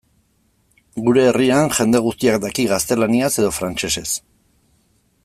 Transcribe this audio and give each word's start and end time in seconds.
Gure 1.07 1.25
herrian 1.31 1.69
jende 1.79 2.01
guztiak 2.07 2.41
daki 2.47 2.67
gaztelaniaz 2.75 3.31
edo 3.43 3.55
frantsesez. 3.59 4.09